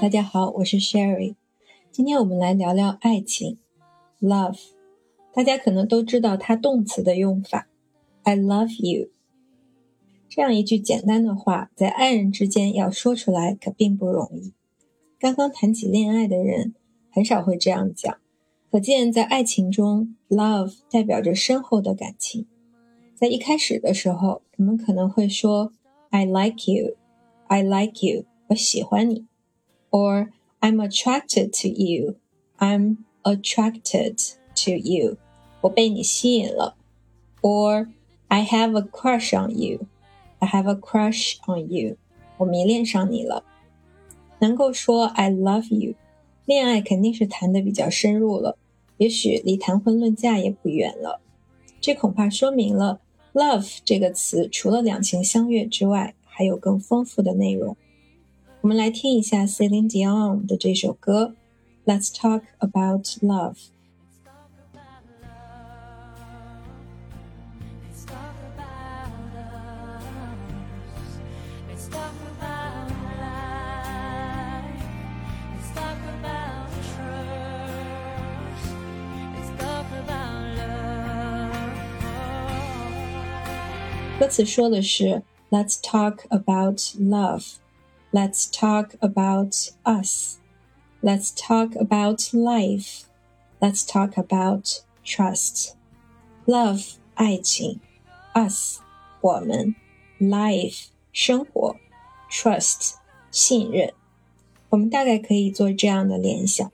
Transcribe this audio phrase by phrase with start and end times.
[0.00, 1.34] 大家好，我是 Sherry。
[1.90, 3.58] 今天我们来聊聊爱情
[4.20, 4.58] ，love。
[5.32, 7.68] 大家可能都知道它动词的用法
[8.22, 9.08] ，I love you。
[10.28, 14.52] 这样一句简单的话，在爱人之间要说出来可并不容易。
[15.18, 16.74] 刚刚谈起恋爱的人
[17.10, 18.18] 很少会这样讲，
[18.70, 22.46] 可见在爱情中，love 代表着深厚的感情。
[23.14, 25.72] 在一开始的时候，我们可能会说
[26.10, 29.26] I like you，I like you，我喜欢你
[29.92, 34.34] ，or I'm attracted to you，I'm attracted
[34.64, 35.18] to you，
[35.60, 36.74] 我被你吸引了
[37.40, 37.86] ，or
[38.26, 41.96] I have a crush on you，I have a crush on you，
[42.38, 43.44] 我迷恋上你了。
[44.40, 45.94] 能够说 I love you，
[46.46, 48.58] 恋爱肯定是谈的比较深入了，
[48.96, 51.20] 也许离谈婚论嫁也不远了。
[51.80, 53.00] 这恐怕说明了。
[53.34, 57.76] Love 这个词除了两情相悦之外，还有更丰富的内容。
[58.61, 61.35] 我们来听一下 Celine Dion 的这首歌，
[61.85, 63.55] Let's Talk About Love。
[84.19, 85.21] 歌词说的是
[85.51, 87.53] "Let's talk about love,
[88.12, 90.36] Let's talk about us,
[91.00, 93.04] Let's talk about life,
[93.58, 95.72] Let's talk about trust."
[96.44, 97.80] Love 爱情
[98.34, 98.80] ，us
[99.22, 99.74] 我们
[100.20, 101.76] ，life 生活
[102.30, 102.96] ，trust
[103.30, 103.94] 信任。
[104.68, 106.70] 我们大概可以做这样的联想：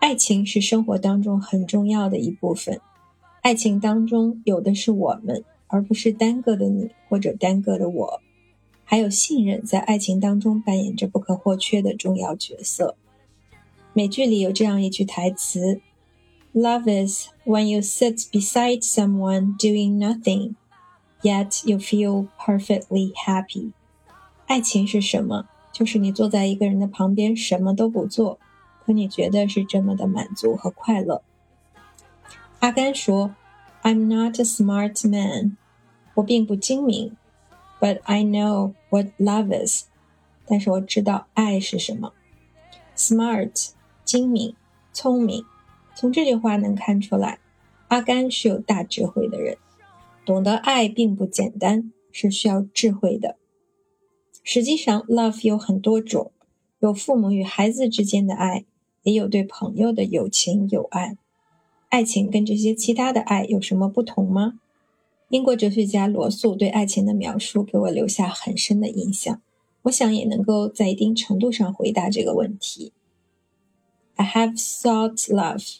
[0.00, 2.80] 爱情是生活当中很重要的一部分，
[3.40, 5.42] 爱情当中有的是我们。
[5.68, 8.20] 而不是单个的你或者单个的我，
[8.86, 12.96] 还有信任在爱情当中扮演着不可或缺的重要角色。
[13.92, 15.80] 美剧里有这样一句台词
[16.54, 20.54] ：“Love is when you sit beside someone doing nothing,
[21.22, 23.72] yet you feel perfectly happy。”
[24.46, 25.48] 爱情是什么？
[25.72, 28.38] 就是你坐在一个人的旁边，什么都不做，
[28.84, 31.22] 可你觉得是这么的满足和快乐。
[32.60, 33.34] 阿甘说。
[33.82, 35.56] I'm not a smart man，
[36.14, 37.16] 我并不精明
[37.80, 39.84] ，but I know what love is，
[40.46, 42.12] 但是我知道爱是什么。
[42.96, 43.70] Smart，
[44.04, 44.54] 精明、
[44.92, 45.44] 聪明。
[45.94, 47.38] 从这句话能看出来，
[47.88, 49.56] 阿甘是有大智慧的人，
[50.24, 53.36] 懂得爱并不简单，是需要智慧的。
[54.42, 56.32] 实际上，love 有很多种，
[56.80, 58.64] 有父母与孩子之间的爱，
[59.02, 61.16] 也有对朋友的有情有爱。
[61.88, 64.60] 爱情跟这些其他的爱有什么不同吗？
[65.29, 69.41] 英国哲学家罗素对爱情的描述给我留下很深的印象，
[69.83, 72.91] 我想也能够在一定程度上回答这个问题。
[74.15, 75.77] I have sought love，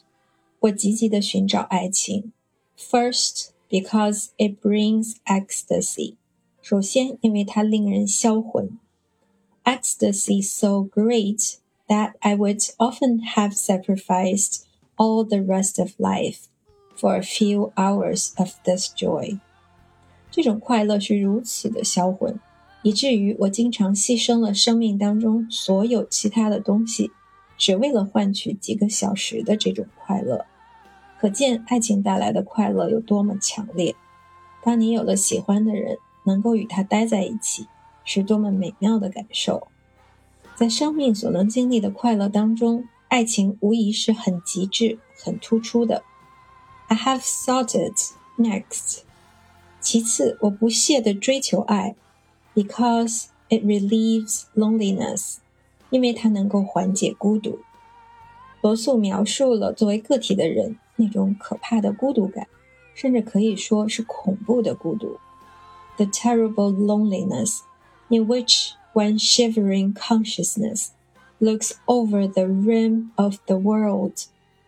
[0.61, 2.31] 我积极的寻找爱情。
[2.77, 6.15] First, because it brings ecstasy，
[6.61, 8.79] 首先因为它令人销魂。
[9.63, 14.61] Ecstasy so great that I would often have sacrificed
[14.95, 16.45] all the rest of life
[16.98, 19.38] For a few hours of this joy。
[20.30, 22.38] 这种快乐是如此的销魂，
[22.82, 27.10] 以至于我经常牺牲了生命当中所有其他的东西，
[27.56, 30.44] 只为了换取几个小时的这种快乐。
[31.18, 33.94] 可见爱情带来的快乐有多么强烈。
[34.62, 37.66] 当你有了喜欢的人，能够与他待在一起，
[38.04, 39.68] 是多么美妙的感受。
[40.54, 42.84] 在生命所能经历的快乐当中。
[43.08, 46.02] 爱情无疑是很极致、很突出的。
[46.87, 49.01] I have sought it next。
[49.79, 51.95] 其次，我不懈地追求爱，
[52.53, 55.37] because it relieves loneliness，
[55.89, 57.59] 因为它能够缓解孤独。
[58.61, 62.47] 罗素描述了作为个体的人那种可怕的孤独感，
[62.93, 65.17] 甚至可以说是恐怖的孤独。
[65.97, 67.61] The terrible loneliness
[68.09, 70.89] in which one shivering consciousness
[71.39, 74.25] looks over the rim of the world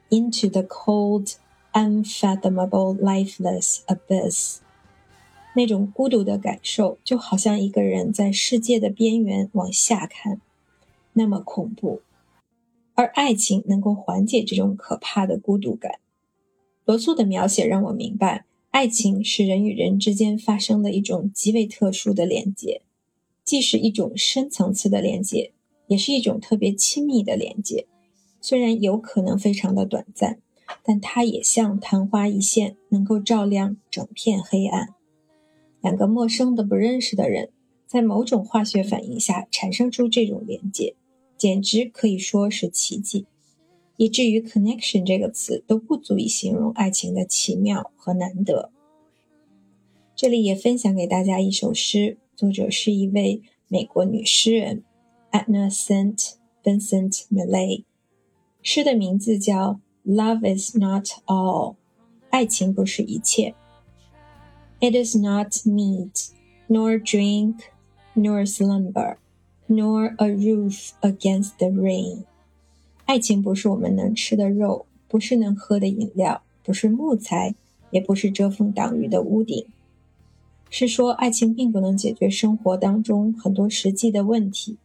[0.09, 1.35] into the cold,
[1.72, 4.58] Unfathomable, lifeless abyss。
[5.54, 10.40] 那种孤独的感受，就好像一个人在世界的边缘往下看，
[11.12, 12.02] 那么恐怖。
[12.94, 15.98] 而爱情能够缓解这种可怕的孤独感。
[16.84, 22.82] 罗素的描写让我明白，爱情是人与人之间发生的一种极为特殊的连接，
[23.44, 25.52] 既是一种深层次的连接。
[25.88, 27.86] 也是一种特别亲密的连接，
[28.42, 30.38] 虽然有可能非常的短暂，
[30.84, 34.94] 但它也像昙花一现，能够照亮整片黑暗。
[35.80, 37.50] 两个陌生的、不认识的人，
[37.86, 40.94] 在某种化学反应下产生出这种连接，
[41.36, 43.26] 简直可以说是奇迹，
[43.96, 48.70] 以至于 “connection” 这个词都不足以形容爱情的奇妙和难得。
[50.16, 54.82] 这里也分享给大家一首诗，作者是一位美国女诗人
[55.30, 56.32] Anna sant
[56.64, 57.84] Vincent Millay，
[58.60, 59.74] 诗的名字叫
[60.06, 61.72] 《Love Is Not All》，
[62.30, 63.54] 爱情不是一切。
[64.80, 66.30] It is not meat,
[66.68, 67.56] nor drink,
[68.14, 69.16] nor slumber,
[69.66, 72.24] nor a roof against the rain。
[73.04, 77.54] 爱情不是我们能吃的肉，不是能喝的饮料，不是木材，
[77.90, 79.66] 也不是遮风挡雨的屋顶。
[80.70, 84.76] 是说，爱情并不能解决生活当中很多实际的问题。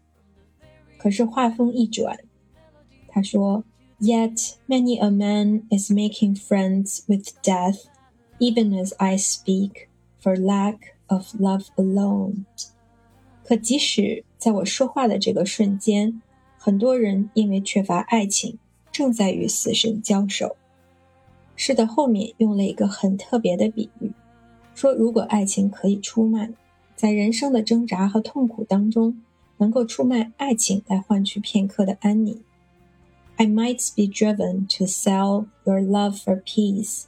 [0.98, 2.18] 可是话锋一转，
[3.10, 3.66] 他说
[4.04, 7.86] ：“Yet many a man is making friends with death。”
[8.40, 9.88] Even as I speak,
[10.22, 10.76] for lack
[11.08, 12.44] of love alone。
[13.46, 16.22] 可即使在我说话的这个瞬间，
[16.58, 18.58] 很多人因为缺乏爱情，
[18.92, 20.58] 正在与死神交手。
[21.56, 24.12] 诗的后面用了一个很特别的比喻，
[24.76, 26.50] 说如果爱情可以出卖，
[26.96, 29.22] 在人生的挣扎和痛苦当中，
[29.58, 32.42] 能够出卖爱情来换取片刻的安宁。
[33.43, 37.05] I might be driven to sell your love for peace。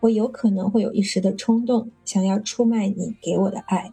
[0.00, 3.92] 我有可能会有一时的冲动，想要出卖你给我的爱。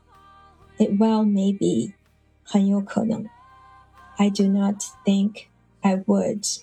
[0.77, 1.93] It well may be，
[2.43, 3.25] 很有可能。
[4.17, 5.43] I do not think
[5.81, 6.61] I would，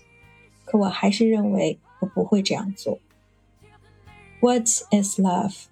[0.64, 2.98] 可我还是认为我不会这样做。
[4.40, 5.64] What is love？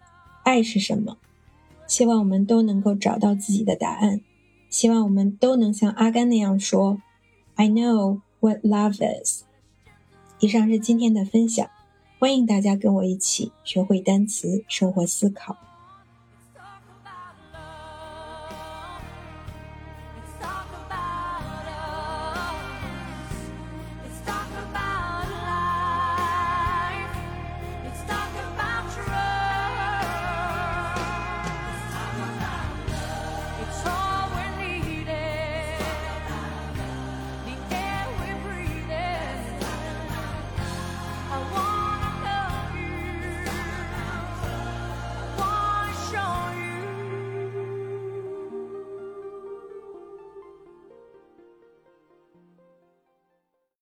[0.45, 1.19] 爱是什么？
[1.87, 4.21] 希望我们都能够找到自己的答案。
[4.71, 7.01] 希望我们都能像阿甘那样说：“
[7.55, 9.44] I know What love is。”
[10.42, 11.70] 以上是今天的分享。
[12.20, 15.58] 欢迎大家跟我一起学会单词，生活思考。